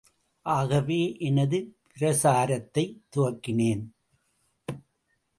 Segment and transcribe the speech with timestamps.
[0.41, 1.17] ஆகவே
[1.19, 1.77] எனது
[1.99, 3.83] பிரசாரத்தைத் துவக்கினேன்.